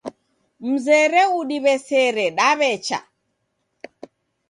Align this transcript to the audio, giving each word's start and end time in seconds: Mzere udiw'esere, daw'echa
Mzere 0.69 1.21
udiw'esere, 1.39 2.25
daw'echa 2.37 2.99